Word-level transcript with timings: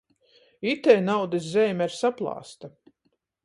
Itei 0.71 1.01
naudys 1.09 1.45
zeime 1.53 1.87
ir 1.89 1.93
saplāsta. 1.99 2.67